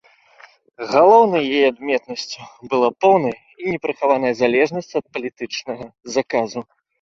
[0.93, 5.85] Галоўнай яе адметнасцю была поўная і непрыхаваная залежнасць ад палітычнага
[6.17, 6.59] заказу.